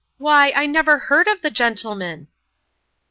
[0.17, 2.27] "Why, I never heard of the gentleman